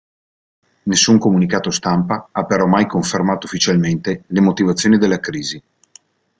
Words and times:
Nessun 0.85 1.19
comunicato 1.19 1.69
stampa 1.69 2.29
ha 2.31 2.43
però 2.47 2.65
mai 2.65 2.87
confermato 2.87 3.45
ufficialmente 3.45 4.23
le 4.25 4.39
motivazioni 4.41 4.97
della 4.97 5.19
crisi. 5.19 5.61